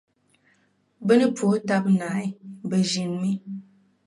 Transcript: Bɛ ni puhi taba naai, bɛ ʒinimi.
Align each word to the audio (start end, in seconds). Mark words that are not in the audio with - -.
Bɛ 1.05 1.13
ni 1.17 1.25
puhi 1.35 1.57
taba 1.67 1.89
naai, 1.99 2.27
bɛ 2.69 2.77
ʒinimi. 2.89 3.31